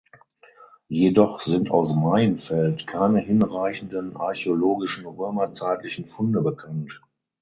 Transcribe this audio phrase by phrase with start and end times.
[0.87, 7.03] Jedoch sind aus Maienfeld keine hinreichenden archäologischen römerzeitlichen Funde bekannt.